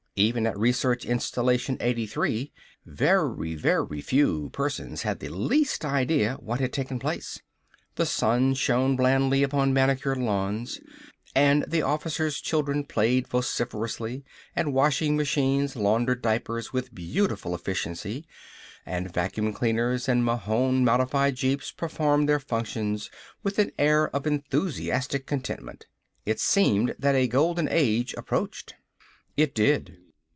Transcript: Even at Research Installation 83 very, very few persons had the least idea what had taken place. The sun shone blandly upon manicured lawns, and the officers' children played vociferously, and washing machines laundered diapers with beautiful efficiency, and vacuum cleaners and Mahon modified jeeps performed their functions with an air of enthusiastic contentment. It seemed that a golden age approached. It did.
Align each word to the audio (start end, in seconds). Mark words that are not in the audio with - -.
Even 0.17 0.45
at 0.45 0.59
Research 0.59 1.05
Installation 1.05 1.77
83 1.79 2.51
very, 2.85 3.55
very 3.55 4.01
few 4.01 4.49
persons 4.49 5.03
had 5.03 5.19
the 5.21 5.29
least 5.29 5.85
idea 5.85 6.35
what 6.35 6.59
had 6.59 6.73
taken 6.73 6.99
place. 6.99 7.39
The 7.95 8.05
sun 8.05 8.53
shone 8.53 8.97
blandly 8.97 9.41
upon 9.41 9.73
manicured 9.73 10.17
lawns, 10.19 10.81
and 11.33 11.63
the 11.65 11.81
officers' 11.81 12.41
children 12.41 12.83
played 12.83 13.29
vociferously, 13.29 14.25
and 14.53 14.73
washing 14.73 15.15
machines 15.15 15.77
laundered 15.77 16.21
diapers 16.21 16.73
with 16.73 16.93
beautiful 16.93 17.55
efficiency, 17.55 18.27
and 18.85 19.11
vacuum 19.11 19.53
cleaners 19.53 20.09
and 20.09 20.25
Mahon 20.25 20.83
modified 20.83 21.35
jeeps 21.35 21.71
performed 21.71 22.27
their 22.27 22.39
functions 22.41 23.09
with 23.43 23.57
an 23.57 23.71
air 23.79 24.13
of 24.13 24.27
enthusiastic 24.27 25.25
contentment. 25.25 25.87
It 26.25 26.41
seemed 26.41 26.95
that 26.99 27.15
a 27.15 27.27
golden 27.29 27.69
age 27.71 28.13
approached. 28.17 28.75
It 29.37 29.55
did. 29.55 29.97